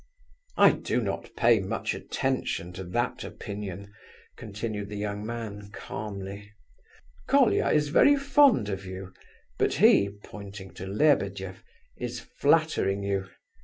[0.57, 3.93] "I do not pay much attention to that opinion,"
[4.35, 6.51] continued the young man calmly.
[7.27, 9.13] "Colia is very fond of you,
[9.59, 11.63] but he," pointing to Lebedeff,
[11.97, 13.27] "is flattering you.